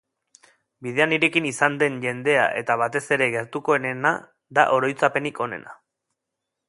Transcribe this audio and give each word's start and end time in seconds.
Bidean 0.85 1.11
nirekin 1.13 1.47
izan 1.49 1.75
den 1.83 1.99
jendea 2.07 2.47
eta 2.61 2.79
batez 2.83 3.03
ere 3.17 3.29
gertukoenena 3.35 4.15
da 4.61 4.65
oroitzapenik 4.79 5.43
onena. 5.49 5.81